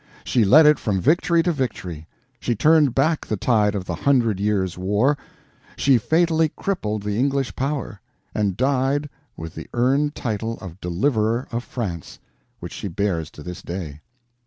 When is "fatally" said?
5.99-6.49